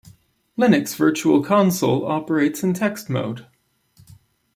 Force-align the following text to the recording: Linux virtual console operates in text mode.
Linux 0.57 0.95
virtual 0.95 1.43
console 1.43 2.07
operates 2.07 2.63
in 2.63 2.73
text 2.73 3.07
mode. 3.07 3.45